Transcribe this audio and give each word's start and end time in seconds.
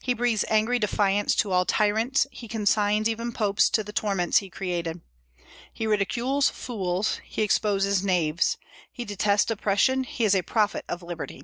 He 0.00 0.14
breathes 0.14 0.44
angry 0.48 0.78
defiance 0.78 1.34
to 1.34 1.50
all 1.50 1.64
tyrants; 1.66 2.28
he 2.30 2.46
consigns 2.46 3.08
even 3.08 3.32
popes 3.32 3.68
to 3.70 3.82
the 3.82 3.92
torments 3.92 4.36
he 4.36 4.48
created. 4.50 5.00
He 5.72 5.84
ridicules 5.84 6.48
fools; 6.48 7.20
he 7.24 7.42
exposes 7.42 8.04
knaves. 8.04 8.56
He 8.92 9.04
detests 9.04 9.50
oppression; 9.50 10.04
he 10.04 10.22
is 10.22 10.36
a 10.36 10.42
prophet 10.42 10.84
of 10.88 11.02
liberty. 11.02 11.42